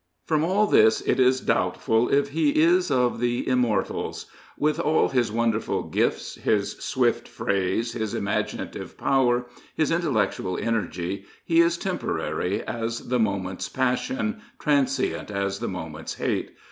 From 0.25 0.43
all 0.43 0.65
this 0.65 1.01
it 1.01 1.19
is 1.19 1.41
doubtful 1.41 2.09
if 2.09 2.29
he 2.29 2.59
is 2.59 2.89
of 2.89 3.19
the 3.19 3.47
Immortals. 3.47 4.25
With 4.57 4.79
all 4.79 5.09
his 5.09 5.31
wonderful 5.31 5.83
gifts, 5.83 6.33
his 6.37 6.71
swift 6.83 7.27
phrase, 7.27 7.93
his 7.93 8.15
imaginative 8.15 8.97
power, 8.97 9.45
his 9.75 9.91
intellectual 9.91 10.57
energy, 10.59 11.25
he 11.45 11.59
is 11.59 11.77
temporary 11.77 12.63
as 12.65 13.09
the 13.09 13.19
moment's 13.19 13.69
passion, 13.69 14.41
transient 14.57 15.29
as 15.29 15.59
the 15.59 15.67
moment's 15.69 16.15
hate. 16.15 16.49